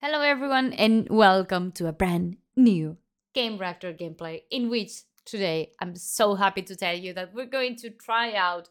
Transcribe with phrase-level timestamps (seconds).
[0.00, 2.98] Hello, everyone, and welcome to a brand new
[3.34, 4.42] Gamereactor gameplay.
[4.48, 4.92] In which
[5.24, 8.68] today I'm so happy to tell you that we're going to try out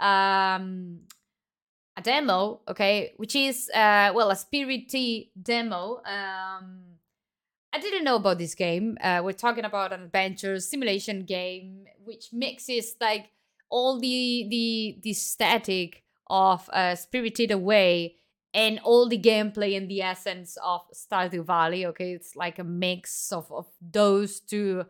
[0.00, 1.00] um,
[1.96, 4.92] a demo, okay, which is uh, well a Spirit
[5.42, 6.02] demo.
[6.04, 6.82] Um,
[7.72, 8.98] I didn't know about this game.
[9.00, 13.30] Uh, we're talking about an adventure simulation game which mixes like
[13.70, 18.16] all the the the static of uh, Spirited Away
[18.56, 21.84] and all the gameplay and the essence of Stardew Valley.
[21.86, 24.84] Okay, it's like a mix of, of those two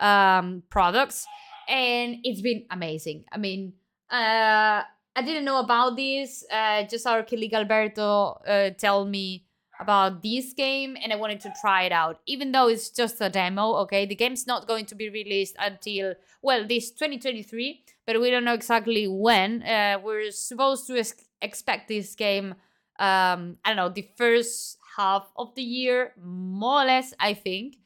[0.00, 1.26] um, products,
[1.68, 3.24] and it's been amazing.
[3.32, 3.72] I mean,
[4.08, 4.82] uh,
[5.16, 6.44] I didn't know about this.
[6.50, 9.44] Uh, just our colleague Alberto uh, tell me
[9.80, 12.20] about this game, and I wanted to try it out.
[12.26, 16.14] Even though it's just a demo, okay, the game's not going to be released until
[16.40, 19.64] well, this 2023, but we don't know exactly when.
[19.64, 22.54] Uh, we're supposed to ex- expect this game
[22.98, 27.76] um i don't know the first half of the year more or less i think.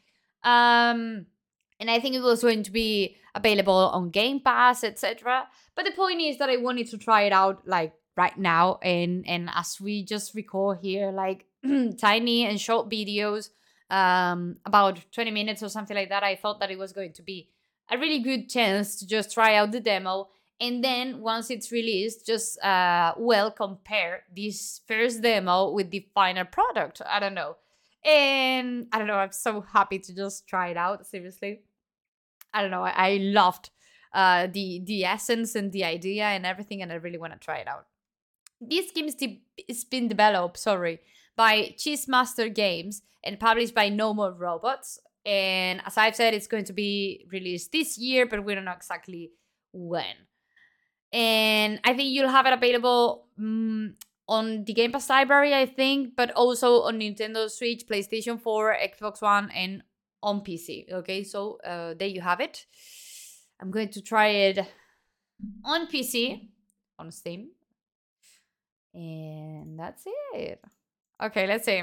[0.45, 1.27] Um
[1.79, 5.93] and i think it was going to be available on game pass etc but the
[5.93, 8.79] point is that i wanted to try it out like right now.
[8.83, 11.47] And and as we just record here like
[11.99, 13.51] tiny and short videos
[13.91, 17.23] um about 20 minutes or something like that i thought that it was going to
[17.23, 17.49] be
[17.91, 20.29] a really good chance to just try out the demo
[20.61, 26.45] and then once it's released just uh well compare this first demo with the final
[26.45, 27.03] product.
[27.07, 27.57] I don't know.
[28.05, 31.61] And i don't know i'm so happy to just try it out seriously.
[32.55, 33.71] I don't know i, I loved
[34.15, 37.59] uh the the essence and the idea and everything and i really want to try
[37.59, 37.87] it out.
[38.61, 41.01] This game is de- it's been developed sorry
[41.37, 44.99] by Cheesemaster Games and published by no more robots.
[45.25, 48.73] And as i've said it's going to be released this year but we don't know
[48.73, 49.31] exactly
[49.73, 50.17] when
[51.13, 53.97] and I think you'll have it available um,
[54.29, 59.21] on the Game Pass library, I think, but also on Nintendo Switch, PlayStation 4, Xbox
[59.21, 59.83] One, and
[60.23, 60.91] on PC.
[60.93, 62.67] Okay, so uh, there you have it.
[63.61, 64.59] I'm going to try it
[65.65, 66.49] on PC,
[66.99, 67.51] on Steam,
[68.95, 70.05] and that's
[70.35, 70.61] it.
[71.23, 71.83] Okay, let's see.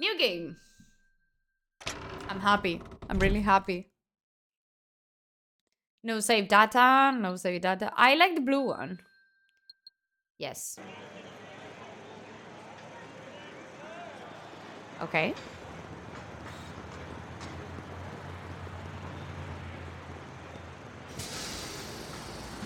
[0.00, 0.56] New game.
[2.28, 2.82] I'm happy.
[3.08, 3.88] I'm really happy.
[6.06, 7.90] No save data, no save data.
[7.96, 9.00] I like the blue one.
[10.38, 10.78] Yes.
[15.02, 15.34] Okay.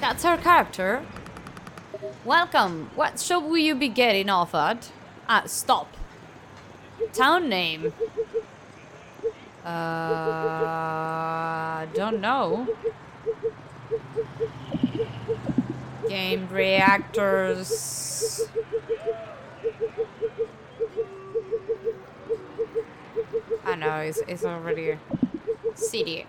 [0.01, 1.03] That's our character.
[2.27, 2.91] Welcome.
[2.95, 4.81] What shop will you be getting offered?
[5.27, 5.89] Ah, stop.
[7.15, 7.95] Town name.
[9.65, 12.69] Uh, don't know.
[16.11, 17.71] Game reactors.
[23.65, 24.99] I know, it's, it's already
[25.77, 26.27] city.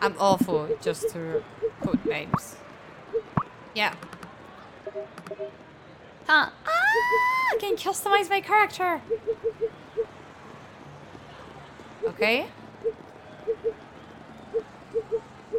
[0.00, 1.42] I'm awful just to
[1.82, 2.58] put names.
[3.74, 3.92] Yeah.
[6.28, 6.52] Ah!
[6.64, 9.00] I can customize my character!
[12.06, 12.46] Okay.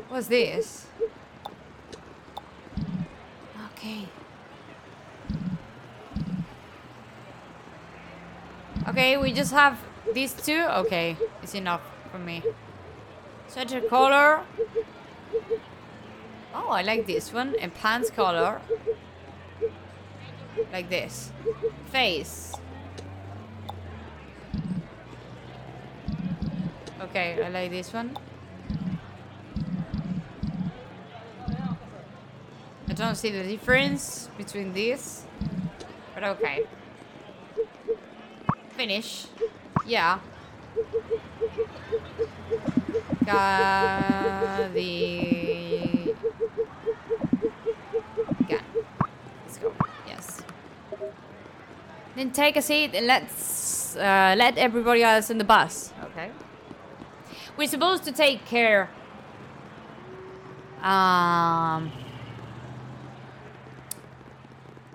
[0.07, 0.87] What's this?
[3.73, 4.07] Okay.
[9.01, 9.79] Okay, we just have
[10.13, 10.61] these two.
[10.85, 11.81] Okay, it's enough
[12.11, 12.43] for me.
[13.47, 14.41] Such a color.
[16.53, 17.55] Oh, I like this one.
[17.59, 18.61] And pants color.
[20.71, 21.31] Like this.
[21.89, 22.53] Face.
[27.01, 28.15] Okay, I like this one.
[32.87, 35.25] I don't see the difference between these,
[36.13, 36.67] but okay.
[38.81, 39.27] Finish.
[39.85, 40.17] Yeah.
[43.23, 46.15] Got the...
[48.49, 48.63] Got.
[49.45, 49.75] Let's go.
[50.07, 50.41] Yes.
[52.15, 55.93] Then take a seat and let's uh, let everybody else in the bus.
[56.05, 56.31] Okay.
[57.57, 58.89] We're supposed to take care
[60.81, 61.91] um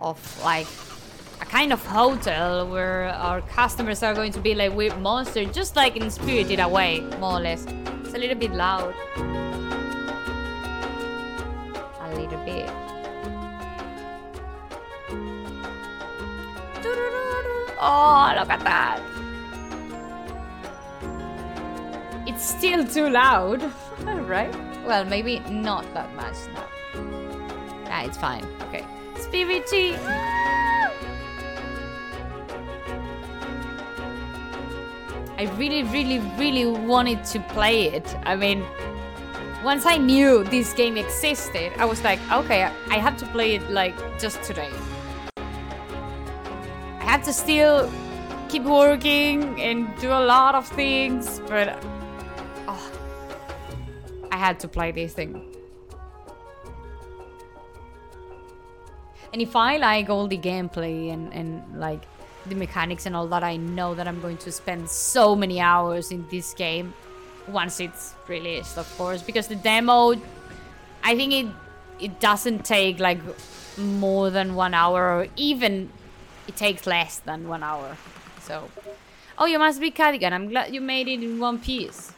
[0.00, 0.66] of like
[1.48, 5.96] kind of hotel where our customers are going to be like weird monsters, just like
[5.96, 7.64] in Spirited Away, more or less.
[8.04, 8.94] It's a little bit loud.
[12.00, 12.70] A little bit.
[17.78, 19.00] Oh, look at that.
[22.26, 23.62] It's still too loud,
[24.04, 24.54] right?
[24.84, 26.68] Well, maybe not that much now.
[27.88, 28.44] Ah, it's fine.
[28.62, 28.84] Okay.
[29.18, 29.66] Spirit
[35.38, 38.16] I really, really, really wanted to play it.
[38.24, 38.64] I mean,
[39.62, 43.70] once I knew this game existed, I was like, okay, I have to play it
[43.70, 44.70] like just today.
[45.36, 47.90] I have to still
[48.48, 51.84] keep working and do a lot of things, but
[52.66, 52.92] oh,
[54.32, 55.52] I had to play this thing.
[59.34, 62.04] And if I like all the gameplay and, and like
[62.48, 66.10] the mechanics and all that, I know that I'm going to spend so many hours
[66.10, 66.94] in this game
[67.48, 70.14] once it's released, of course, because the demo,
[71.04, 71.46] I think it
[71.98, 73.20] it doesn't take like
[73.78, 75.90] more than one hour, or even
[76.46, 77.96] it takes less than one hour.
[78.42, 78.70] So,
[79.38, 80.32] oh, you must be Cardigan.
[80.32, 82.12] I'm glad you made it in one piece.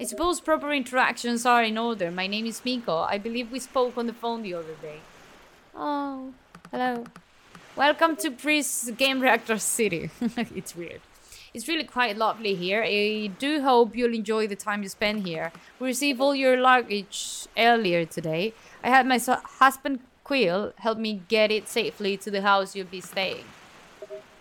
[0.00, 2.10] I suppose proper interactions are in order.
[2.10, 2.98] My name is Miko.
[2.98, 5.00] I believe we spoke on the phone the other day.
[5.74, 6.32] Oh,
[6.70, 7.04] hello.
[7.78, 10.10] Welcome to Priest's Game Reactor City.
[10.20, 11.00] it's weird.
[11.54, 12.82] It's really quite lovely here.
[12.82, 15.52] I do hope you'll enjoy the time you spend here.
[15.78, 18.52] We received all your luggage earlier today.
[18.82, 19.20] I had my
[19.60, 23.44] husband Quill help me get it safely to the house you'll be staying.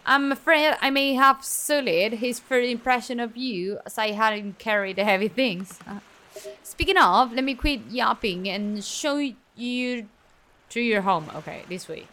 [0.03, 4.55] I'm afraid I may have sullied his first impression of you as I had him
[4.57, 5.77] carry the heavy things.
[6.63, 9.21] Speaking of, let me quit yapping and show
[9.55, 10.07] you
[10.69, 11.29] to your home.
[11.35, 12.07] Okay, this way.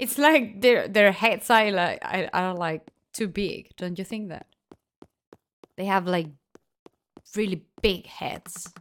[0.00, 1.98] It's like their their heads are like
[2.32, 4.46] are like too big, don't you think that?
[5.76, 6.28] They have like
[7.36, 8.72] really big heads.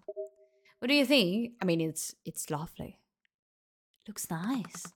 [0.79, 1.55] What do you think?
[1.61, 2.99] I mean, it's it's lovely.
[4.07, 4.93] Looks nice.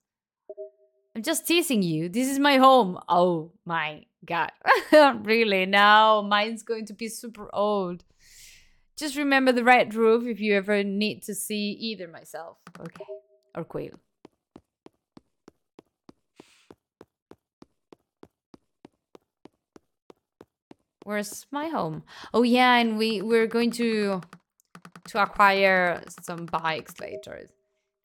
[1.13, 2.07] I'm just teasing you.
[2.07, 2.99] This is my home.
[3.09, 4.53] Oh my god.
[5.23, 5.65] really?
[5.65, 8.05] Now mine's going to be super old.
[8.95, 12.59] Just remember the red roof if you ever need to see either myself.
[12.79, 13.03] Okay.
[13.55, 13.99] Or Quill.
[21.03, 22.03] Where's my home?
[22.33, 24.21] Oh yeah, and we we're going to
[25.09, 27.47] to acquire some bikes later.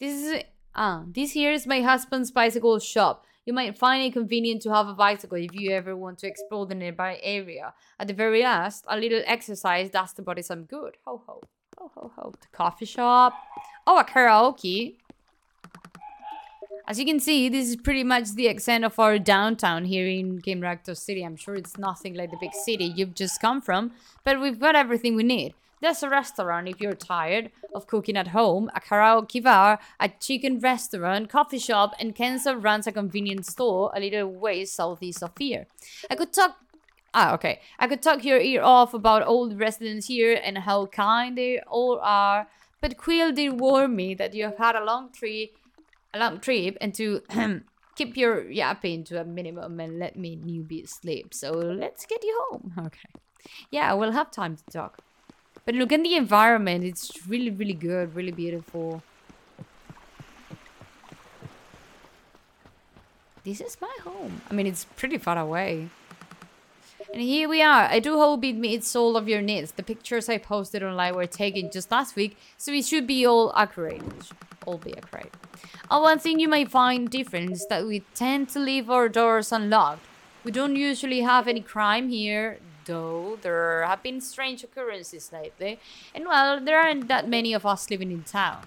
[0.01, 0.43] This is
[0.75, 3.25] ah, uh, this here is my husband's bicycle shop.
[3.47, 6.67] You might find it convenient to have a bicycle if you ever want to explore
[6.67, 7.73] the nearby area.
[7.99, 10.99] At the very last, a little exercise does the body some good.
[11.07, 11.41] Ho ho.
[11.79, 12.35] Ho ho ho.
[12.41, 13.33] The coffee shop.
[13.87, 14.99] Oh, a karaoke.
[16.89, 20.39] As you can see, this is pretty much the extent of our downtown here in
[20.39, 20.65] Game
[20.95, 21.23] City.
[21.23, 23.93] I'm sure it's nothing like the big city you've just come from,
[24.25, 25.53] but we've got everything we need.
[25.83, 30.61] There's a restaurant if you're tired of cooking at home, a karaoke bar, a chicken
[30.61, 35.67] restaurant, coffee shop, and Kenzo runs a convenience store a little ways southeast of here.
[36.11, 36.57] I could talk
[37.13, 37.61] Ah, okay.
[37.79, 41.61] I could talk your ear off about all the residents here and how kind they
[41.67, 42.49] all are,
[42.81, 45.51] but Quill did warn me that you have had a long trip
[46.15, 47.23] a long trip and to
[47.97, 51.35] keep your yapping to a minimum and let me newbie sleep.
[51.35, 52.73] So let's get you home.
[52.79, 53.09] Okay.
[53.71, 54.99] Yeah, we'll have time to talk.
[55.65, 56.85] But look at the environment.
[56.85, 58.15] It's really, really good.
[58.15, 59.03] Really beautiful.
[63.45, 64.43] This is my home.
[64.51, 65.89] I mean, it's pretty far away.
[67.13, 67.85] And here we are.
[67.85, 69.73] I do hope it meets all of your needs.
[69.73, 73.53] The pictures I posted online were taken just last week, so it should be all
[73.57, 74.03] accurate.
[74.69, 75.33] All be accurate.
[75.89, 80.05] one thing you may find different is that we tend to leave our doors unlocked.
[80.45, 85.81] We don't usually have any crime here, though there have been strange occurrences lately.
[86.15, 88.67] And well, there aren't that many of us living in town.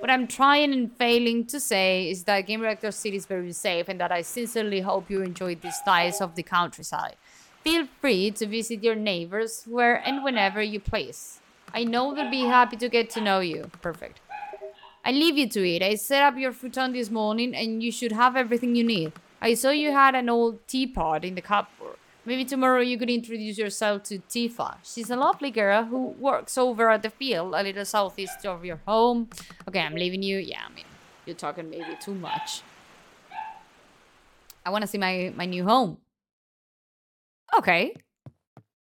[0.00, 3.88] What I'm trying and failing to say is that Game Reactor City is very safe
[3.88, 7.14] and that I sincerely hope you enjoy the styles of the countryside.
[7.62, 11.38] Feel free to visit your neighbors where and whenever you please.
[11.72, 13.70] I know they'll be happy to get to know you.
[13.80, 14.18] Perfect.
[15.04, 15.82] I leave you to it.
[15.82, 19.12] I set up your futon this morning and you should have everything you need.
[19.40, 21.96] I saw you had an old teapot in the cupboard.
[22.24, 24.76] Maybe tomorrow you could introduce yourself to Tifa.
[24.84, 28.80] She's a lovely girl who works over at the field a little southeast of your
[28.86, 29.28] home.
[29.68, 30.38] Okay, I'm leaving you.
[30.38, 30.84] Yeah, I mean,
[31.26, 32.62] you're talking maybe too much.
[34.64, 35.98] I want to see my, my new home.
[37.58, 37.96] Okay.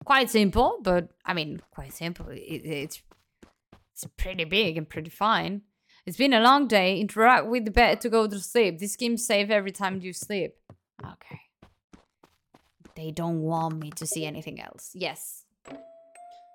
[0.03, 2.29] Quite simple, but I mean, quite simple.
[2.31, 3.03] It, it's,
[3.93, 5.61] it's pretty big and pretty fine.
[6.07, 7.01] It's been a long day.
[7.01, 8.79] Interact with the bed to go to sleep.
[8.79, 10.55] This game's safe every time you sleep.
[11.05, 11.41] Okay.
[12.95, 14.93] They don't want me to see anything else.
[14.95, 15.45] Yes.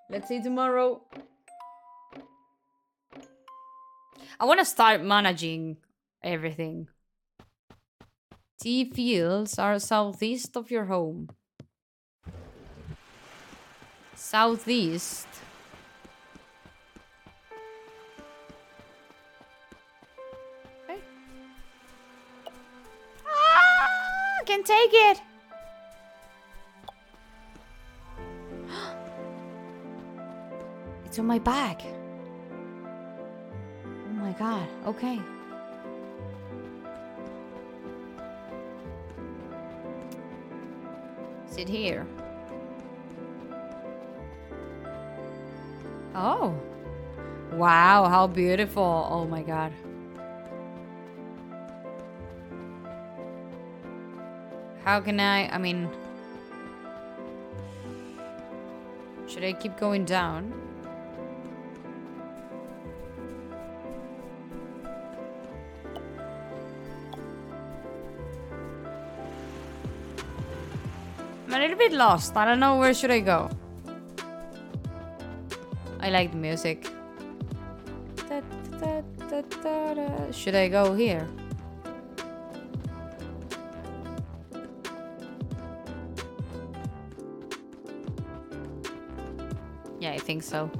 [0.09, 1.01] Let's see tomorrow.
[4.39, 5.77] I want to start managing
[6.23, 6.87] everything.
[8.59, 11.29] Tea fields are southeast of your home.
[14.15, 15.27] Southeast.
[24.51, 25.21] can take it.
[31.05, 31.81] it's on my back.
[33.85, 34.67] Oh my god.
[34.85, 35.21] Okay.
[41.49, 42.05] Sit here.
[46.13, 46.53] Oh.
[47.53, 49.07] Wow, how beautiful.
[49.09, 49.71] Oh my god.
[54.83, 55.89] How can I, I mean...
[59.27, 60.51] Should I keep going down?
[71.47, 72.35] I'm a little bit lost.
[72.35, 73.49] I don't know where should I go.
[75.99, 76.89] I like the music.
[80.31, 81.27] Should I go here?
[90.31, 90.71] Think so.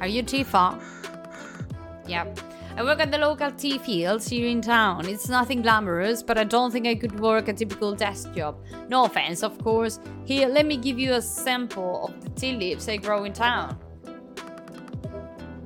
[0.00, 0.64] Are you Tifa?
[2.08, 2.40] Yep.
[2.76, 5.06] I work at the local tea fields here in town.
[5.06, 8.54] It's nothing glamorous, but I don't think I could work a typical desk job.
[8.88, 10.00] No offense, of course.
[10.24, 13.78] Here, let me give you a sample of the tea leaves I grow in town.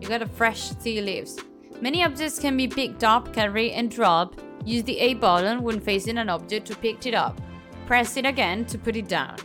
[0.00, 1.38] You got a fresh tea leaves.
[1.80, 4.40] Many objects can be picked up, carried, and dropped.
[4.64, 7.40] Use the A button when facing an object to pick it up.
[7.86, 9.36] Press it again to put it down.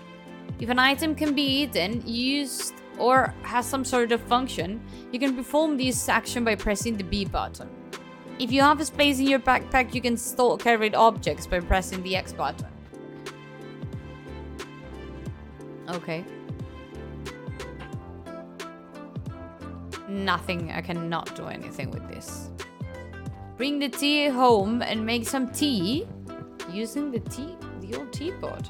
[0.60, 5.36] If an item can be eaten, used, or has some sort of function, you can
[5.36, 7.70] perform this action by pressing the B button.
[8.40, 12.04] If you have a space in your backpack, you can store carried objects by pressing
[12.04, 12.68] the X button.
[15.90, 16.24] Okay.
[20.08, 22.50] Nothing, I cannot do anything with this.
[23.58, 26.08] Bring the tea home and make some tea
[26.72, 28.70] using the tea, the old teapot.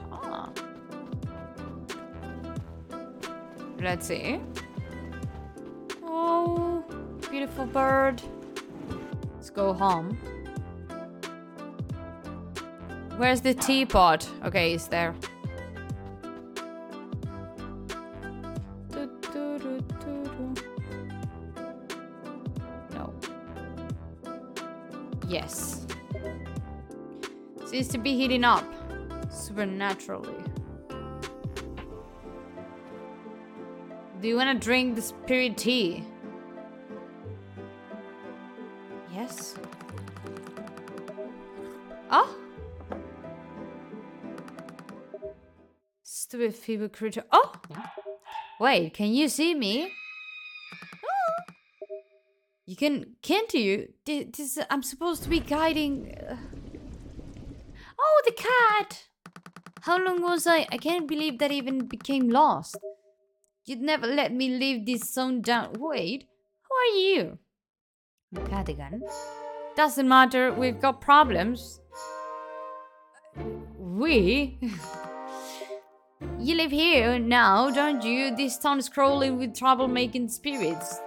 [3.81, 4.39] Let's see.
[6.03, 6.83] Oh,
[7.29, 8.21] beautiful bird.
[9.35, 10.17] Let's go home.
[13.17, 14.29] Where's the teapot?
[14.45, 15.15] Okay, it's there.
[22.91, 23.13] No.
[25.27, 25.85] Yes.
[27.65, 28.65] Seems to be heating up
[29.31, 30.38] supernaturally.
[34.21, 36.03] Do you want to drink the spirit tea?
[39.13, 39.55] Yes.
[42.11, 42.35] Oh!
[46.03, 47.23] Stupid feeble creature.
[47.31, 47.53] Oh!
[48.59, 49.93] Wait, can you see me?
[52.65, 53.93] You can, can't you?
[54.05, 56.13] This, this, I'm supposed to be guiding.
[56.29, 56.35] Uh...
[57.97, 59.05] Oh, the cat!
[59.81, 60.67] How long was I?
[60.71, 62.77] I can't believe that even became lost.
[63.69, 65.73] You'd never let me leave this zone down.
[65.77, 66.27] Wait,
[66.63, 67.37] who are you?
[68.49, 69.03] Cardigan.
[69.75, 71.79] Doesn't matter, we've got problems.
[73.77, 74.57] We?
[76.39, 78.35] you live here now, don't you?
[78.35, 80.99] This town is crawling with troublemaking spirits.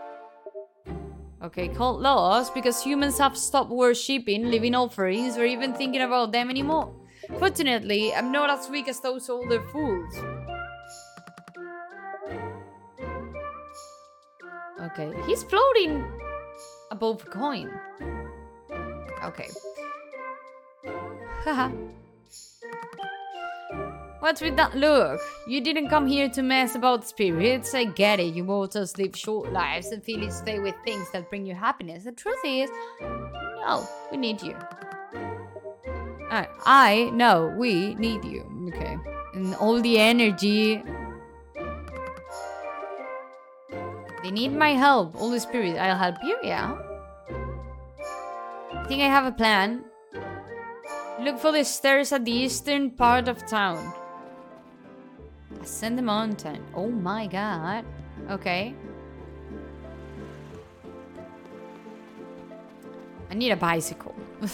[1.42, 6.48] Okay, called lost because humans have stopped worshipping living offerings or even thinking about them
[6.48, 6.94] anymore.
[7.40, 10.14] Fortunately, I'm not as weak as those older fools.
[14.82, 16.04] Okay, he's floating
[16.90, 17.70] above coin.
[19.24, 19.48] Okay.
[21.44, 21.70] Haha.
[24.20, 25.20] What's with that look?
[25.48, 27.74] You didn't come here to mess about spirits.
[27.74, 28.34] I get it.
[28.34, 32.04] You mortals live short lives and feel you stay with things that bring you happiness.
[32.04, 32.70] The truth is,
[33.00, 34.56] no, we need you.
[36.30, 38.44] I, I know we need you.
[38.68, 38.96] Okay.
[39.34, 40.82] And all the energy
[44.22, 45.14] They need my help.
[45.14, 46.78] Holy Spirit, I'll help you, yeah?
[48.72, 49.84] I think I have a plan.
[51.20, 53.92] Look for the stairs at the eastern part of town.
[55.60, 56.64] Ascend the mountain.
[56.74, 57.84] Oh my god.
[58.30, 58.74] Okay.
[63.30, 64.14] I need a bicycle.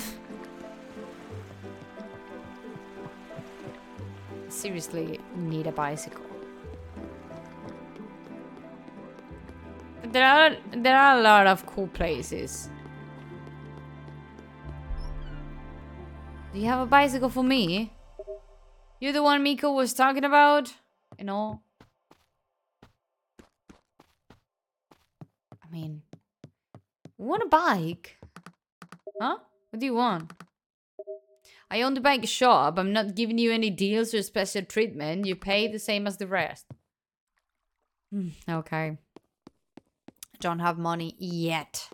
[4.48, 6.27] Seriously, need a bicycle.
[10.18, 12.68] There are there are a lot of cool places.
[16.52, 17.92] Do you have a bicycle for me?
[18.98, 20.74] You're the one Miko was talking about?
[21.20, 21.62] You know?
[25.62, 26.02] I mean,
[27.16, 28.18] want a bike?
[29.22, 29.38] Huh?
[29.70, 30.32] What do you want?
[31.70, 32.76] I own the bike shop.
[32.76, 35.26] I'm not giving you any deals or special treatment.
[35.26, 36.66] You pay the same as the rest.
[38.10, 38.98] Hmm, okay.
[40.40, 41.88] Don't have money yet.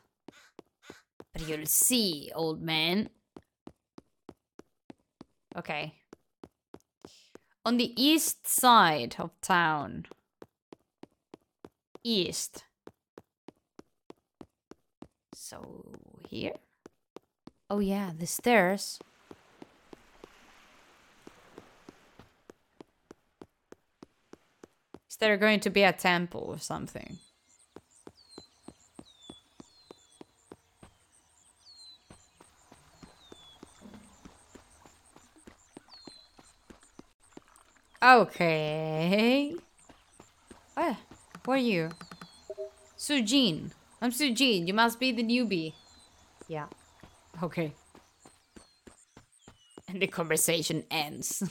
[1.33, 3.11] But you'll see, old man.
[5.57, 5.95] Okay.
[7.65, 10.07] On the east side of town.
[12.03, 12.65] East.
[15.35, 15.93] So,
[16.29, 16.55] here?
[17.71, 18.99] Oh yeah, the stairs.
[25.09, 27.19] Is there going to be a temple or something?
[38.05, 39.57] Okay.
[40.77, 40.99] Ah,
[41.45, 41.91] who are you?
[42.97, 43.71] Sujin.
[44.01, 44.67] I'm Sujin.
[44.67, 45.75] You must be the newbie.
[46.49, 46.67] Yeah.
[47.43, 47.75] Okay.
[49.89, 51.43] And the conversation ends.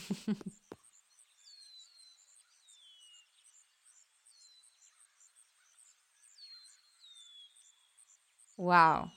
[8.58, 9.12] wow.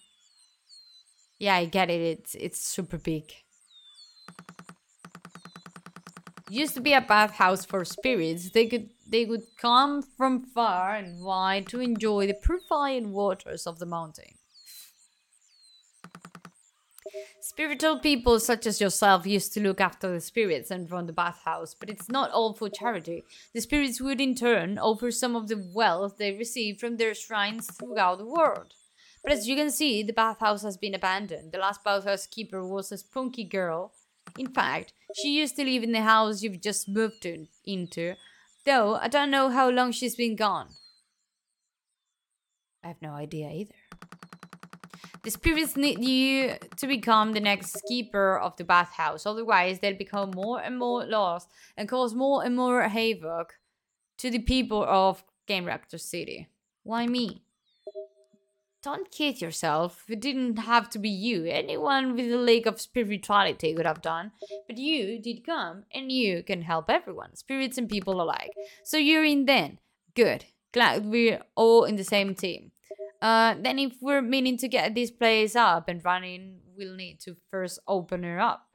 [1.39, 2.01] Yeah, I get it.
[2.01, 3.33] It's it's super big.
[6.49, 8.51] Used to be a bathhouse for spirits.
[8.51, 13.79] They could they would come from far and wide to enjoy the purifying waters of
[13.79, 14.39] the mountain.
[17.41, 21.75] Spiritual people such as yourself used to look after the spirits and run the bathhouse,
[21.75, 23.25] but it's not all for charity.
[23.55, 27.69] The spirits would in turn offer some of the wealth they received from their shrines
[27.69, 28.75] throughout the world.
[29.23, 31.53] But as you can see, the bathhouse has been abandoned.
[31.53, 33.93] The last bathhouse keeper was a spunky girl.
[34.39, 38.15] In fact, she used to live in the house you've just moved to, into,
[38.65, 40.69] though I don't know how long she's been gone.
[42.85, 43.75] I have no idea either.
[45.23, 50.31] The spirits need you to become the next keeper of the bathhouse, otherwise they'll become
[50.31, 53.55] more and more lost and cause more and more havoc
[54.19, 56.49] to the people of Game Reactor City.
[56.85, 57.43] Why me?
[58.87, 60.05] Don't kid yourself.
[60.09, 61.45] It didn't have to be you.
[61.47, 64.31] Anyone with a lake of spirituality could have done.
[64.69, 68.53] But you did come, and you can help everyone, spirits and people alike.
[68.85, 69.81] So you're in then.
[70.15, 70.45] Good.
[70.73, 72.71] Glad we're all in the same team.
[73.21, 77.35] Uh, then if we're meaning to get this place up and running, we'll need to
[77.51, 78.69] first open her up.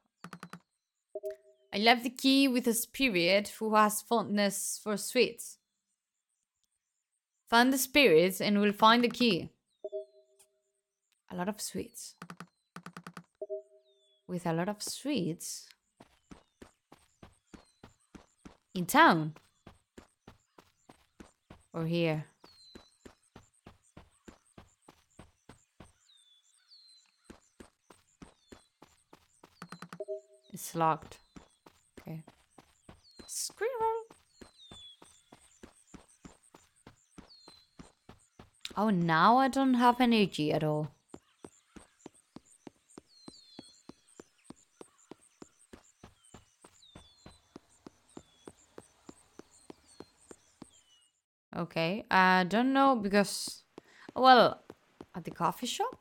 [1.74, 5.58] I left the key with a spirit who has fondness for sweets.
[7.50, 9.52] Find the spirits and we'll find the key.
[11.32, 12.15] A lot of sweets.
[14.28, 15.70] With a lot of sweets.
[18.74, 19.36] In town.
[21.74, 22.26] Or here.
[30.52, 31.17] It's locked.
[32.00, 32.24] Okay.
[33.26, 33.72] Squirrel.
[38.76, 40.89] Oh, now I don't have energy at all.
[51.62, 53.62] Okay, I don't know because,
[54.15, 54.63] well,
[55.15, 55.95] at the coffee shop?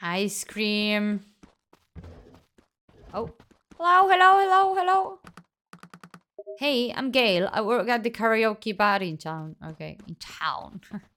[0.00, 1.24] Ice cream.
[3.12, 3.34] Oh,
[3.76, 5.18] hello, hello, hello, hello.
[6.60, 7.50] Hey, I'm Gail.
[7.52, 9.56] I work at the karaoke bar in town.
[9.70, 10.80] Okay, in town.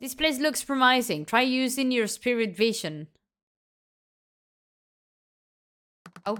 [0.00, 1.24] this place looks promising.
[1.24, 3.08] Try using your spirit vision.
[6.26, 6.38] Oh,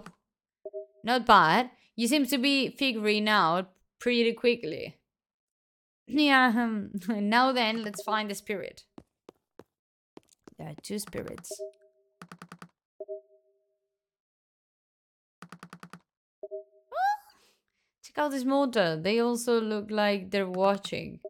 [1.05, 1.71] not bad.
[1.97, 4.97] You seem to be figuring out pretty quickly.
[6.07, 8.85] Yeah, um, now then, let's find the spirit.
[10.59, 11.51] There are two spirits.
[18.05, 18.97] Check out this motor.
[19.01, 21.21] They also look like they're watching.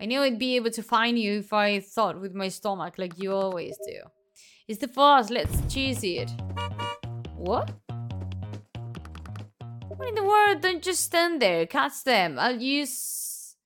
[0.00, 3.22] I knew I'd be able to find you if I thought with my stomach like
[3.22, 4.00] you always do.
[4.66, 5.30] It's the fast.
[5.30, 6.30] Let's cheese it.
[7.36, 7.70] What?
[9.88, 10.62] What in the world?
[10.62, 11.66] Don't just stand there.
[11.66, 12.38] Catch them.
[12.38, 13.56] I'll use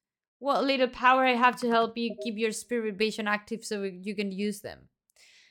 [0.40, 4.16] what little power I have to help you keep your spirit vision active so you
[4.16, 4.88] can use them.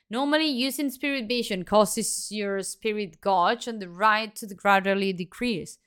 [0.09, 5.77] Normally, using spirit vision causes your spirit gauge on the right to gradually decrease.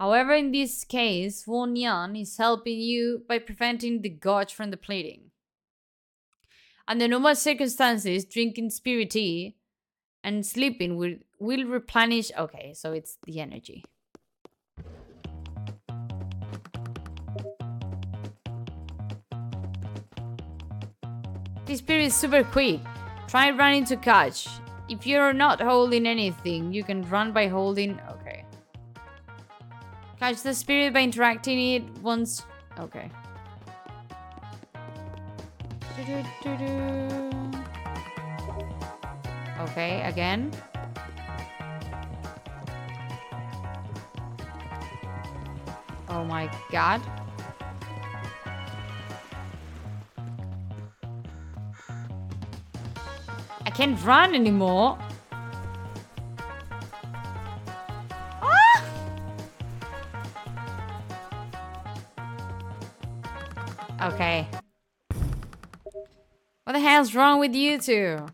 [0.00, 5.30] However, in this case, Won Yan is helping you by preventing the gauge from depleting.
[6.88, 9.56] Under normal circumstances, drinking spirit tea
[10.22, 12.32] and sleeping will, will replenish.
[12.36, 13.84] Okay, so it's the energy.
[21.66, 22.80] This spirit is super quick.
[23.28, 24.48] Try running to catch.
[24.88, 27.98] If you're not holding anything, you can run by holding...
[28.10, 28.23] Okay.
[30.18, 32.44] Catch the spirit by interacting it once...
[32.78, 33.10] Okay.
[39.60, 40.50] Okay, again.
[46.08, 47.00] Oh my god.
[53.66, 54.98] I can't run anymore.
[66.84, 68.26] Hell's wrong with you two?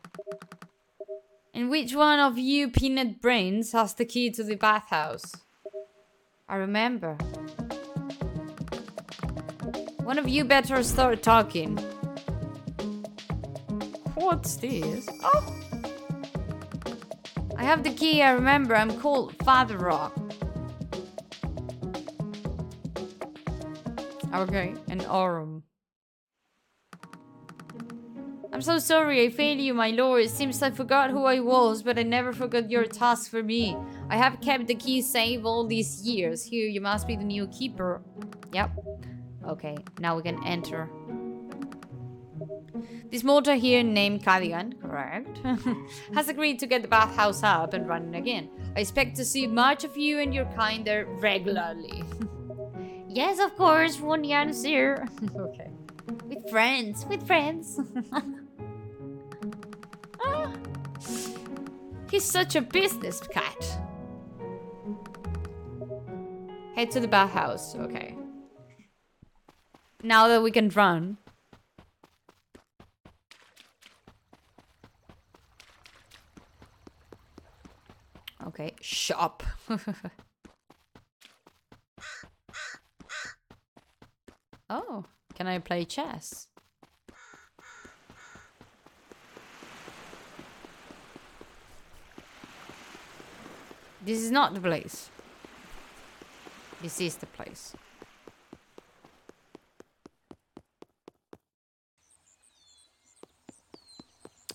[1.55, 5.33] And which one of you peanut brains has the key to the bathhouse?
[6.49, 7.15] I remember.
[10.03, 11.77] One of you better start talking.
[14.15, 15.09] What's this?
[15.23, 15.57] Oh!
[17.57, 18.75] I have the key, I remember.
[18.75, 20.17] I'm called Father Rock.
[24.35, 25.63] Okay, an Aurum.
[28.61, 30.25] I'm so sorry, I failed you, my lord.
[30.25, 33.75] It seems I forgot who I was, but I never forgot your task for me.
[34.11, 36.44] I have kept the key safe all these years.
[36.44, 38.03] Here, you must be the new keeper.
[38.53, 38.73] Yep.
[39.49, 40.90] Okay, now we can enter.
[43.11, 45.40] This mortar here named Cadigan, correct,
[46.14, 48.51] has agreed to get the bathhouse up and running again.
[48.77, 52.05] I expect to see much of you and your kind there regularly.
[53.09, 55.09] yes, of course, one answer.
[55.35, 55.70] okay.
[56.27, 57.81] With friends, with friends.
[62.11, 63.79] He's such a business cat.
[66.75, 68.16] Head to the bathhouse, okay.
[70.03, 71.18] Now that we can run.
[78.46, 79.44] Okay, shop.
[84.70, 86.50] oh, can I play chess?
[94.03, 95.11] This is not the place.
[96.83, 97.75] This is the place.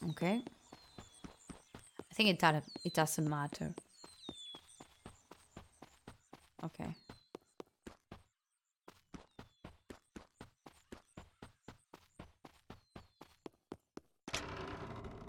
[0.10, 0.42] Okay.
[2.00, 3.74] I think it doesn't it doesn't matter.
[6.64, 6.96] Okay.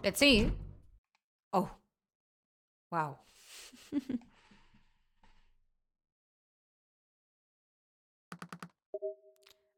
[0.02, 0.52] Let's see.
[1.52, 1.68] Oh.
[2.90, 3.18] Wow.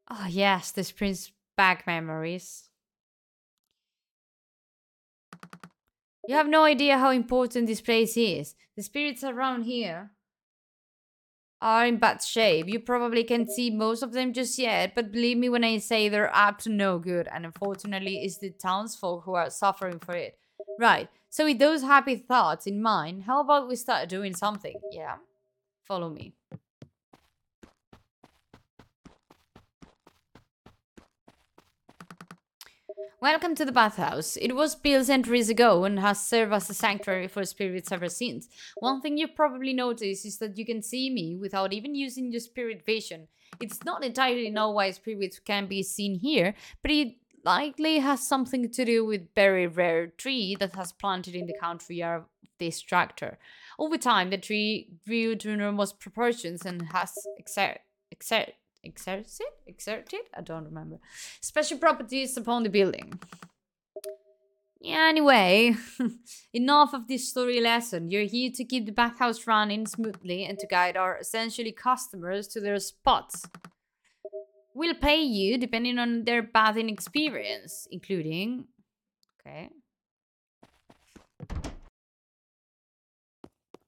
[0.09, 2.69] Oh yes, this brings back memories.
[6.27, 8.55] You have no idea how important this place is.
[8.77, 10.11] The spirits around here
[11.61, 12.67] are in bad shape.
[12.67, 16.07] You probably can't see most of them just yet, but believe me when I say
[16.07, 20.37] they're up to no good, and unfortunately, it's the townsfolk who are suffering for it.
[20.79, 24.75] Right, so with those happy thoughts in mind, how about we start doing something?
[24.91, 25.17] Yeah?
[25.83, 26.33] Follow me.
[33.21, 34.37] Welcome to the bathhouse.
[34.37, 38.47] It was built centuries ago and has served as a sanctuary for spirits ever since.
[38.77, 42.39] One thing you've probably noticed is that you can see me without even using your
[42.39, 43.27] spirit vision.
[43.59, 48.69] It's not entirely known why spirits can be seen here, but it likely has something
[48.69, 52.25] to do with very rare tree that has planted in the country of
[52.59, 53.37] this tractor.
[53.77, 57.79] Over time, the tree grew to enormous proportions and has exert,
[58.11, 59.25] exert, exerted
[59.67, 60.21] exerted?
[60.35, 60.99] I don't remember.
[61.41, 63.19] Special properties upon the building.
[64.81, 65.75] Yeah anyway
[66.53, 68.09] enough of this story lesson.
[68.09, 72.61] You're here to keep the bathhouse running smoothly and to guide our essentially customers to
[72.61, 73.45] their spots
[74.73, 78.65] we'll pay you depending on their bathing experience including
[79.41, 79.69] okay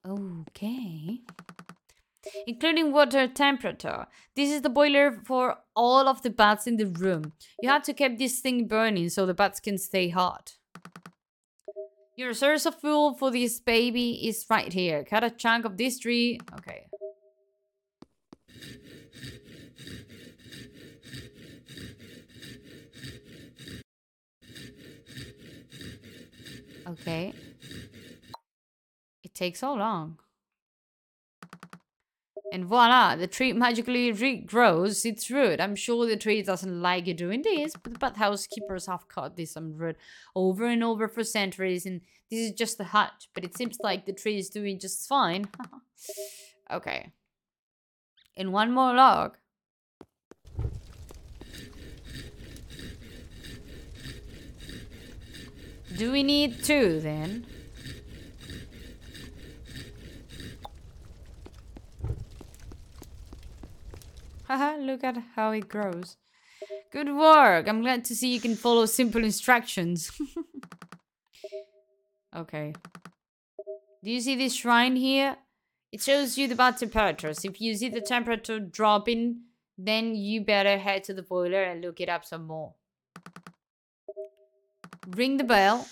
[0.07, 1.21] okay
[2.45, 4.07] including water temperature.
[4.35, 7.33] This is the boiler for all of the bats in the room.
[7.61, 10.55] You have to keep this thing burning so the bats can stay hot.
[12.15, 15.03] Your source of fuel for this baby is right here.
[15.03, 16.39] Cut a chunk of this tree.
[16.59, 16.87] Okay.
[26.87, 27.33] Okay.
[29.23, 30.17] It takes so long.
[32.53, 35.61] And voila, the tree magically regrows its root.
[35.61, 39.37] I'm sure the tree doesn't like you doing this, but the bathhouse keepers have cut
[39.37, 39.95] this root
[40.35, 43.27] over and over for centuries, and this is just the hut.
[43.33, 45.47] But it seems like the tree is doing just fine.
[46.71, 47.13] okay.
[48.35, 49.37] And one more log.
[56.01, 57.45] Do we need two then?
[64.47, 66.17] Haha, look at how it grows.
[66.91, 67.67] Good work.
[67.67, 70.11] I'm glad to see you can follow simple instructions.
[72.35, 72.73] okay.
[74.03, 75.37] Do you see this shrine here?
[75.91, 77.45] It shows you the bath temperatures.
[77.45, 79.41] If you see the temperature dropping,
[79.77, 82.73] then you better head to the boiler and look it up some more.
[85.07, 85.87] Ring the bell.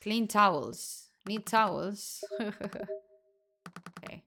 [0.00, 1.08] Clean towels.
[1.26, 2.22] Need towels.
[2.40, 4.22] okay.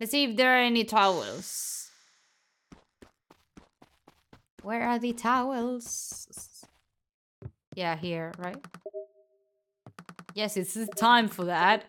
[0.00, 1.90] Let's see if there are any towels.
[4.62, 6.64] Where are the towels?
[7.74, 8.64] Yeah, here, right?
[10.34, 11.84] Yes, it's time for that.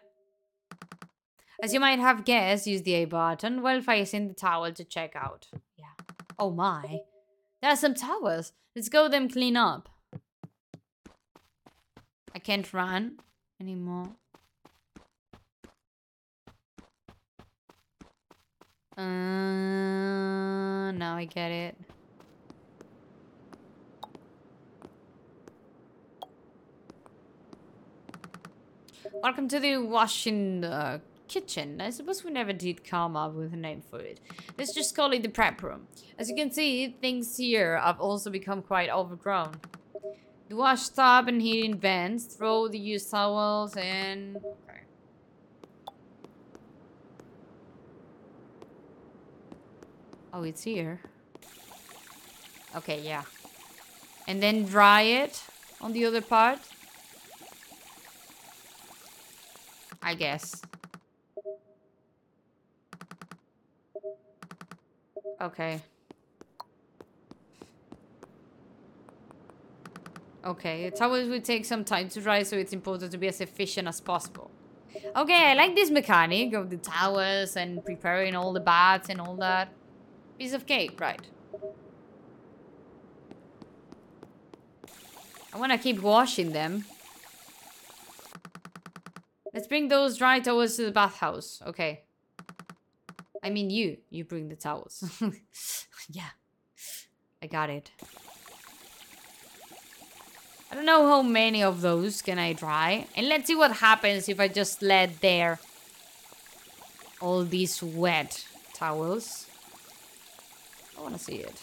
[1.61, 5.15] As you might have guessed, use the A button while facing the towel to check
[5.15, 5.47] out.
[5.77, 5.93] Yeah.
[6.39, 7.01] Oh my.
[7.61, 8.53] There are some towels.
[8.75, 9.89] Let's go them clean up.
[12.43, 13.19] Can't run
[13.59, 14.09] anymore.
[18.97, 19.03] Uh,
[20.91, 21.77] now I get it.
[29.21, 31.79] Welcome to the washing uh, kitchen.
[31.79, 34.19] I suppose we never did come up with a name for it.
[34.57, 35.87] Let's just call it the prep room.
[36.17, 39.51] As you can see, things here have also become quite overgrown.
[40.51, 42.25] The tub and heating vents.
[42.25, 44.35] Throw the used towels and...
[44.35, 44.81] Okay.
[50.33, 50.99] Oh, it's here.
[52.75, 53.23] Okay, yeah.
[54.27, 55.41] And then dry it
[55.79, 56.59] on the other part.
[60.03, 60.61] I guess.
[65.39, 65.81] Okay.
[70.43, 73.87] Okay, towels will take some time to dry, so it's important to be as efficient
[73.87, 74.49] as possible.
[75.15, 79.35] Okay, I like this mechanic of the towels and preparing all the baths and all
[79.37, 79.71] that.
[80.39, 81.21] Piece of cake, right.
[85.53, 86.85] I want to keep washing them.
[89.53, 91.61] Let's bring those dry towels to the bathhouse.
[91.67, 92.03] Okay.
[93.43, 93.97] I mean you.
[94.09, 95.03] You bring the towels.
[96.09, 96.29] yeah.
[97.43, 97.91] I got it.
[100.71, 103.05] I don't know how many of those can I dry.
[103.17, 105.59] And let's see what happens if I just let there
[107.19, 109.47] all these wet towels.
[110.97, 111.61] I want to see it.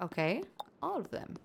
[0.00, 0.42] Okay,
[0.82, 1.36] all of them.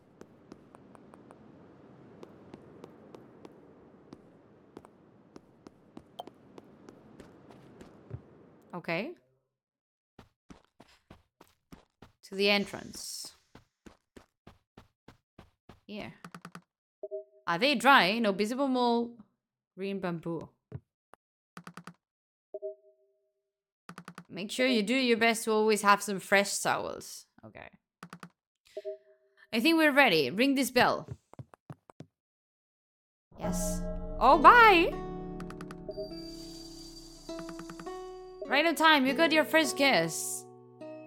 [8.73, 9.11] Okay.
[12.27, 13.33] To the entrance.
[15.85, 16.13] Here.
[17.47, 18.19] Are they dry?
[18.19, 19.11] No visible mold.
[19.77, 20.49] Green bamboo.
[24.29, 27.25] Make sure you do your best to always have some fresh towels.
[27.45, 27.69] Okay.
[29.53, 30.29] I think we're ready.
[30.29, 31.07] Ring this bell.
[33.39, 33.81] Yes.
[34.19, 34.91] Oh, bye!
[38.47, 40.43] Right on time, you got your first guess.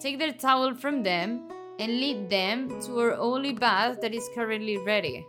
[0.00, 4.78] Take their towel from them and lead them to our only bath that is currently
[4.78, 5.26] ready.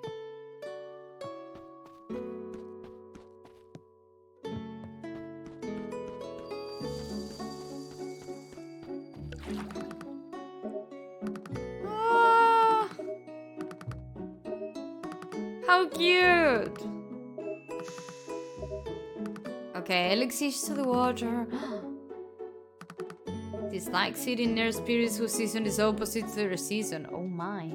[11.85, 12.89] Ah,
[15.67, 16.79] how cute!
[19.75, 21.45] Okay, elixirs to the water.
[23.81, 27.07] Dislike sitting near spirits whose season is opposite to their season.
[27.11, 27.71] Oh my.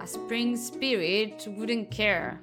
[0.00, 2.40] A spring spirit wouldn't care.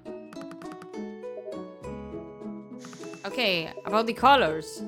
[3.25, 4.83] Okay, about the colors.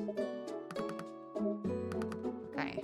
[2.52, 2.82] Okay.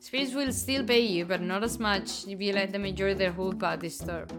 [0.00, 3.32] Spirits will still pay you, but not as much if you let them enjoy their
[3.32, 4.30] whole body disturb.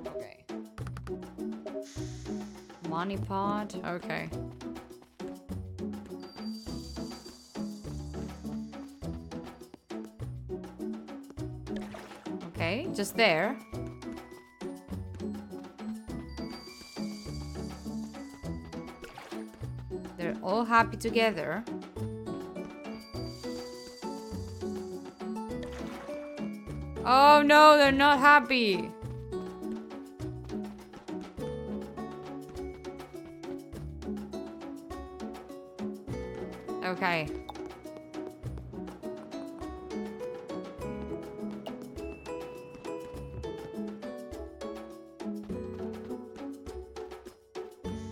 [3.00, 3.76] Pot?
[3.86, 4.30] Okay.
[12.48, 13.58] Okay, just there.
[20.18, 21.64] They're all happy together.
[27.06, 28.92] Oh no, they're not happy.
[37.02, 37.30] Okay.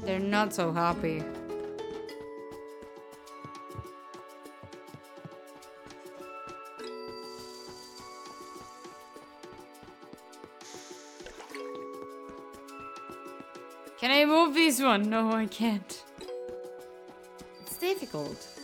[0.06, 1.22] They're not so happy.
[14.00, 15.10] Can I move this one?
[15.10, 16.04] No, I can't.
[17.66, 18.57] It's difficult.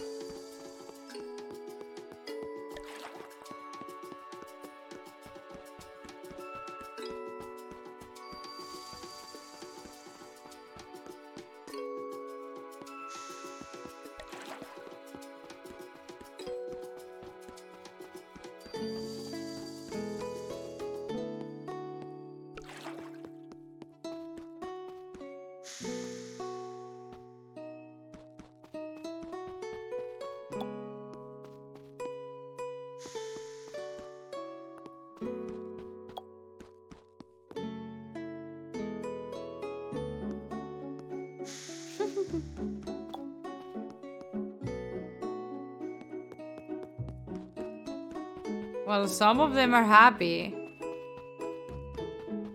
[49.07, 50.55] Some of them are happy.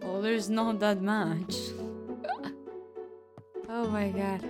[0.03, 1.57] Well, there's not that much.
[3.69, 4.45] oh my god.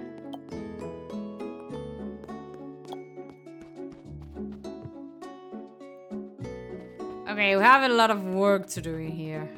[7.28, 9.48] Okay, we have a lot of work to do in here.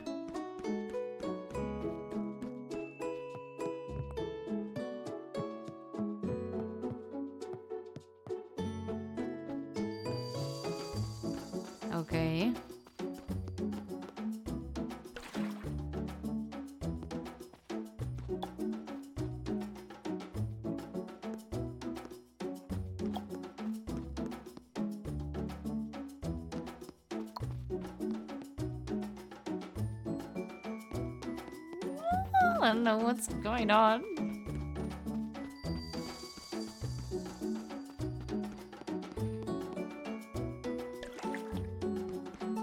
[33.21, 34.03] What's going on.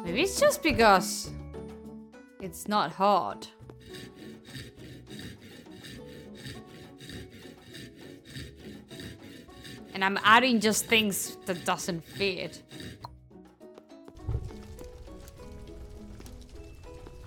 [0.03, 1.29] Maybe it's just because
[2.41, 3.47] it's not hard.
[9.93, 12.63] And I'm adding just things that doesn't fit.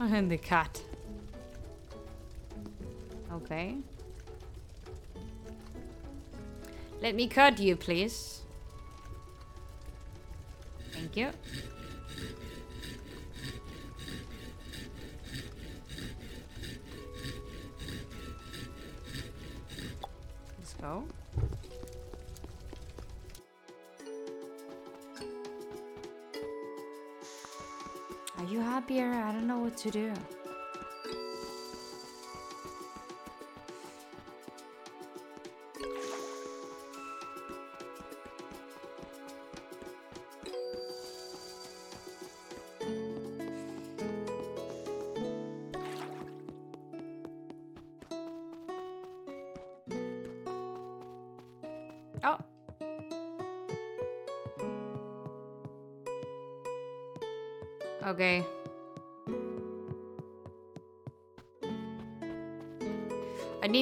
[0.00, 0.69] And the cat.
[7.02, 8.42] Let me cut you, please.
[10.92, 11.30] Thank you.
[20.58, 21.04] Let's go.
[28.38, 29.12] Are you happier?
[29.12, 30.12] I don't know what to do.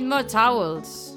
[0.09, 1.15] More towels.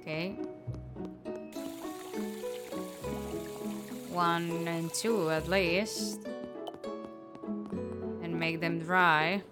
[0.00, 0.30] Okay.
[4.10, 6.20] One and two at least.
[8.22, 9.42] And make them dry.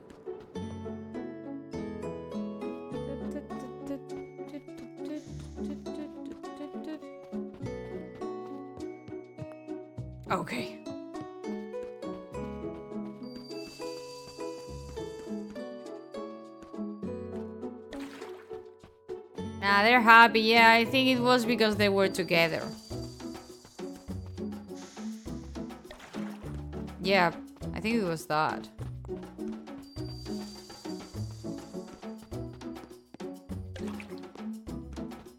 [19.90, 20.42] They're happy.
[20.42, 22.62] Yeah, I think it was because they were together.
[27.02, 27.32] Yeah,
[27.74, 28.68] I think it was that.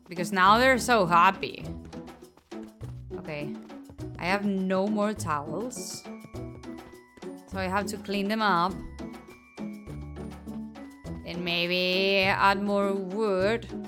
[0.09, 1.63] Because now they're so happy.
[3.19, 3.55] Okay.
[4.19, 6.03] I have no more towels.
[7.47, 8.73] So I have to clean them up.
[11.25, 13.80] And maybe add more wood.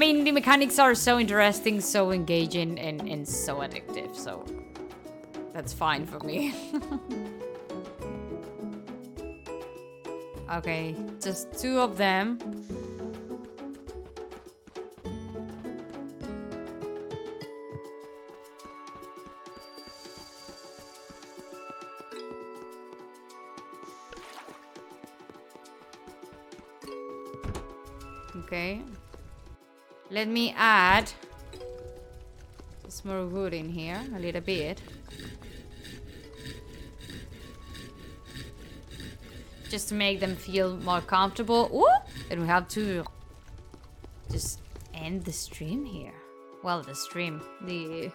[0.00, 4.44] Mean, the mechanics are so interesting, so engaging, and, and so addictive, so
[5.52, 6.54] that's fine for me.
[10.54, 12.38] okay, just two of them.
[30.20, 31.10] Let me add
[32.88, 34.82] some more wood in here, a little bit.
[39.70, 41.70] Just to make them feel more comfortable.
[41.72, 41.88] Ooh!
[42.30, 43.02] And we have to
[44.30, 44.60] just
[44.92, 46.12] end the stream here.
[46.62, 48.12] Well, the stream, the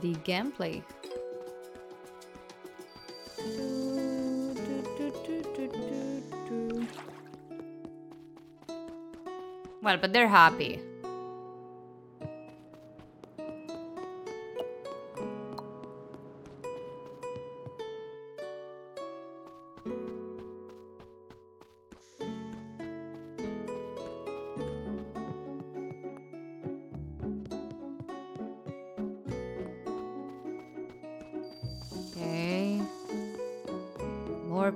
[0.00, 0.82] the gameplay.
[9.80, 10.82] Well, but they're happy.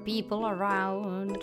[0.05, 1.39] People around.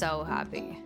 [0.00, 0.78] So happy.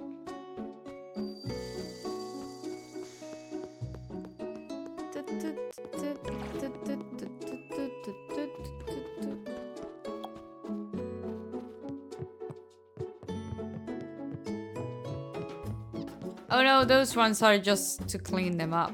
[16.51, 18.93] Oh no, those ones are just to clean them up.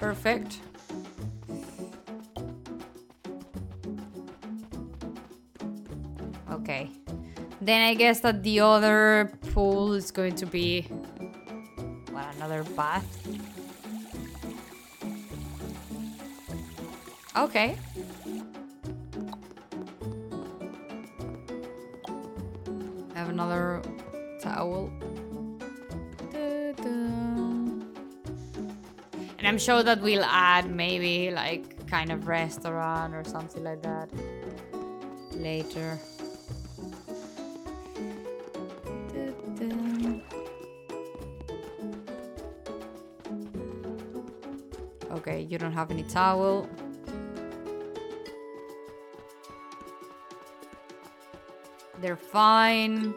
[0.00, 0.60] Perfect.
[7.68, 10.88] Then I guess that the other pool is going to be
[12.10, 13.04] what another bath.
[17.36, 17.76] Okay.
[23.14, 23.82] I have another
[24.40, 24.90] towel.
[26.32, 27.84] And
[29.44, 34.08] I'm sure that we'll add maybe like kind of restaurant or something like that
[35.32, 35.98] later.
[45.28, 46.66] Okay, you don't have any towel.
[52.00, 53.12] They're fine.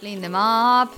[0.00, 0.92] Clean them up.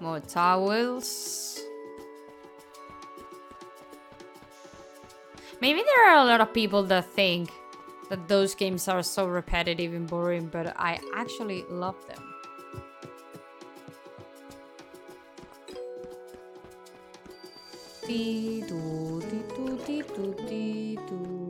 [0.00, 1.60] More towels.
[5.60, 7.50] Maybe there are a lot of people that think
[8.08, 12.22] that those games are so repetitive and boring, but I actually love them.
[18.06, 21.45] Dee doo, dee doo, dee doo, dee doo.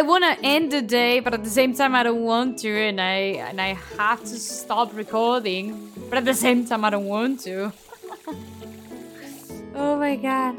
[0.00, 2.70] I want to end the day, but at the same time, I don't want to,
[2.70, 5.92] and I and I have to stop recording.
[6.08, 7.70] But at the same time, I don't want to.
[9.74, 10.56] oh my god.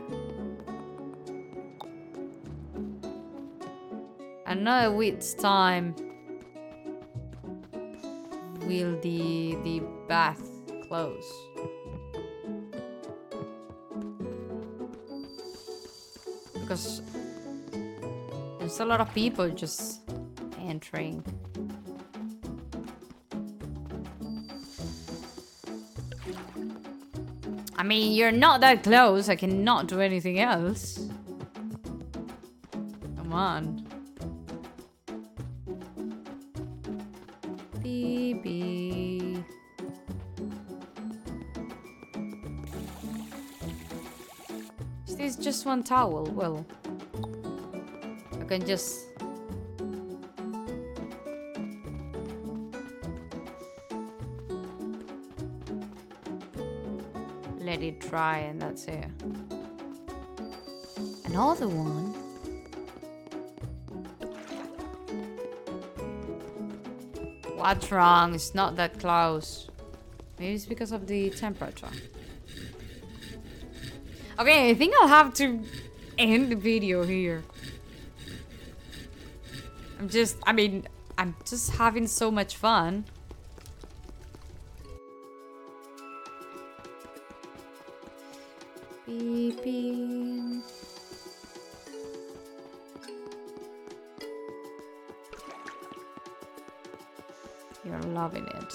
[4.45, 5.95] Another week's time.
[8.67, 10.45] Will the the bath
[10.87, 11.25] close?
[16.53, 17.01] Because
[18.71, 19.99] there's a lot of people just
[20.61, 21.21] entering.
[27.75, 29.27] I mean, you're not that close.
[29.27, 31.09] I cannot do anything else.
[33.17, 33.85] Come on.
[37.83, 39.43] Baby.
[45.09, 46.23] Is this just one towel?
[46.31, 46.65] Well,
[48.51, 49.07] can just.
[57.61, 59.05] Let it dry and that's it.
[61.23, 62.13] Another one.
[67.55, 68.35] What's wrong?
[68.35, 69.69] It's not that close.
[70.37, 71.87] Maybe it's because of the temperature.
[74.37, 75.63] Okay, I think I'll have to
[76.17, 77.43] end the video here.
[80.01, 83.05] I'm just, I mean, I'm just having so much fun.
[89.05, 90.63] Beep, beep.
[97.85, 98.73] You're loving it.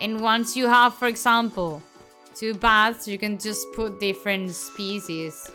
[0.00, 1.82] And once you have, for example,
[2.36, 5.50] two baths, you can just put different species.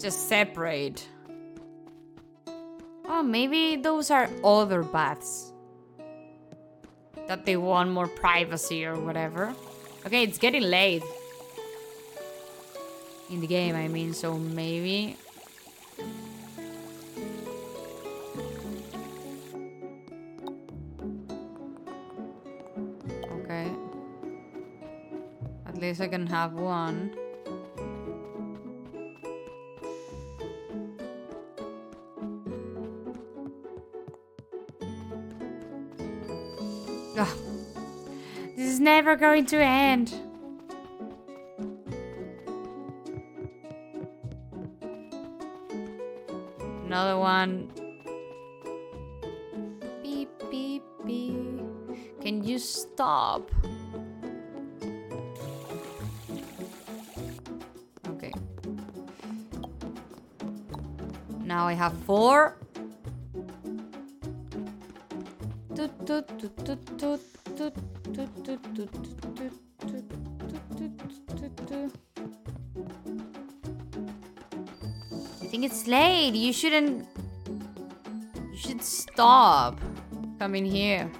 [0.00, 1.06] Just separate.
[3.04, 5.52] Oh, maybe those are other baths.
[7.28, 9.54] That they want more privacy or whatever.
[10.06, 11.02] Okay, it's getting late.
[13.28, 15.16] In the game, I mean, so maybe...
[23.44, 23.70] Okay.
[25.66, 27.14] At least I can have one.
[39.00, 40.12] Never going to end.
[46.84, 47.72] Another one.
[50.02, 51.64] Beep, beep, beep.
[52.20, 53.50] Can you stop?
[58.06, 58.34] Okay.
[61.38, 62.58] Now I have four.
[65.74, 67.68] Toot, toot, toot, toot, toot, I
[75.50, 76.32] think it's late.
[76.34, 77.06] You shouldn't.
[78.50, 79.78] You should stop
[80.38, 81.12] coming here.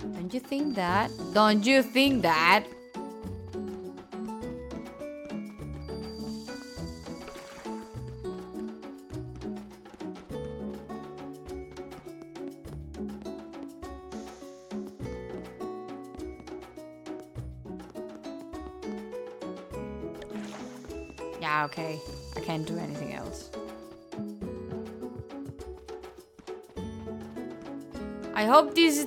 [0.00, 1.12] Don't you think that?
[1.32, 2.66] Don't you think that?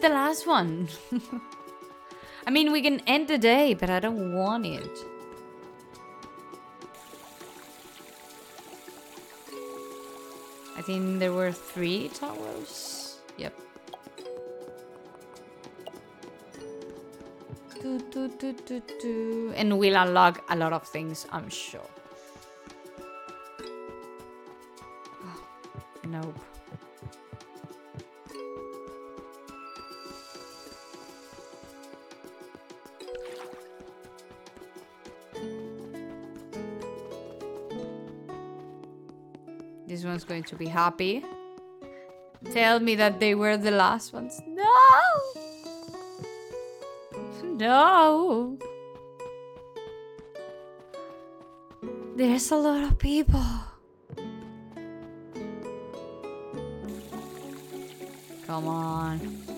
[0.02, 0.88] The last one.
[2.48, 4.90] I mean, we can end the day, but I don't want it.
[10.78, 13.20] I think there were three towers.
[13.38, 13.54] Yep.
[17.82, 18.00] Do,
[18.66, 19.54] do, do.
[19.56, 21.90] And we'll unlock a lot of things, I'm sure.
[26.08, 26.40] Nope.
[40.00, 41.26] This one's going to be happy.
[42.54, 44.40] Tell me that they were the last ones.
[44.48, 44.64] No!
[47.44, 48.58] No!
[52.16, 53.44] There's a lot of people.
[58.48, 59.49] Come on.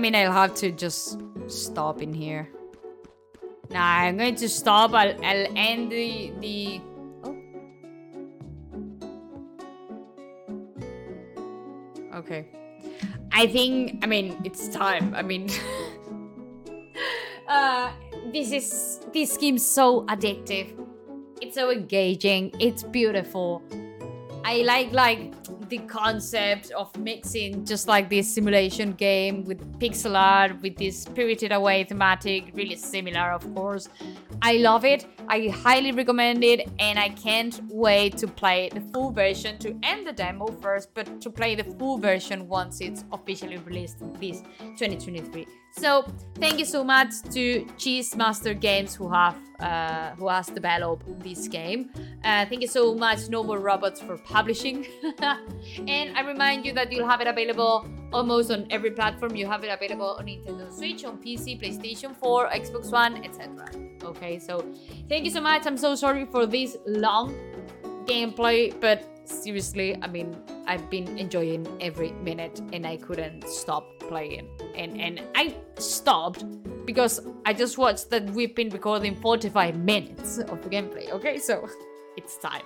[0.00, 2.48] Mean, I'll have to just stop in here.
[3.70, 4.92] Nah, I'm going to stop.
[4.94, 6.80] I'll, I'll end the, the...
[7.22, 7.36] Oh.
[12.18, 12.48] Okay.
[13.32, 15.14] I think, I mean, it's time.
[15.14, 15.48] I mean...
[17.48, 17.92] uh,
[18.32, 20.74] this is, this game's so addictive.
[21.40, 22.52] It's so engaging.
[22.58, 23.62] It's beautiful.
[24.44, 25.32] I like, like,
[25.70, 31.52] the concept of mixing just like this simulation game with pixel art with this spirited
[31.52, 33.88] away thematic really similar of course
[34.42, 35.06] I love it.
[35.30, 40.04] I highly recommend it, and I can't wait to play the full version to end
[40.04, 44.42] the demo first, but to play the full version once it's officially released in this
[44.76, 45.46] 2023.
[45.70, 46.04] So
[46.34, 51.90] thank you so much to Cheesemaster Games who have uh, who has developed this game.
[52.24, 54.84] Uh, thank you so much No More Robots for publishing.
[55.86, 59.36] and I remind you that you'll have it available almost on every platform.
[59.36, 63.68] You have it available on Nintendo Switch, on PC, PlayStation 4, Xbox One, etc.
[64.04, 64.64] Okay, so
[65.08, 65.66] thank you so much.
[65.66, 67.34] I'm so sorry for this long
[68.04, 70.36] gameplay, but seriously, I mean,
[70.66, 74.48] I've been enjoying every minute and I couldn't stop playing.
[74.74, 76.44] And and I stopped
[76.84, 81.10] because I just watched that we've been recording 45 minutes of the gameplay.
[81.10, 81.68] Okay, so
[82.16, 82.62] it's time.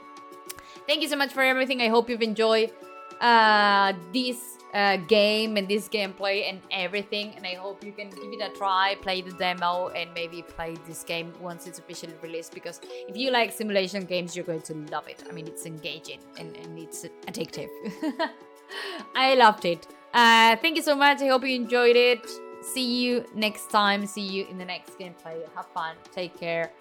[0.86, 1.80] Thank you so much for everything.
[1.80, 2.72] I hope you've enjoyed
[3.20, 7.32] uh, this uh, game and this gameplay and everything.
[7.36, 10.76] And I hope you can give it a try, play the demo, and maybe play
[10.86, 12.52] this game once it's officially released.
[12.52, 15.22] Because if you like simulation games, you're going to love it.
[15.28, 17.68] I mean, it's engaging and, and it's addictive.
[19.14, 19.86] I loved it.
[20.12, 21.22] Uh, thank you so much.
[21.22, 22.28] I hope you enjoyed it.
[22.62, 24.06] See you next time.
[24.06, 25.36] See you in the next gameplay.
[25.54, 25.96] Have fun.
[26.12, 26.72] Take care.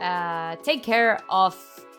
[0.00, 1.56] Uh, take care of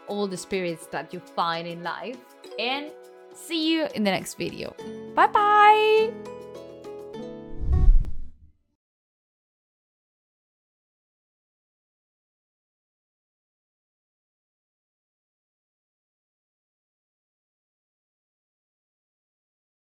[0.08, 2.18] all the spirits that you find in life.
[2.58, 2.92] And
[3.36, 4.76] see you in the next video.
[5.16, 6.33] Bye bye!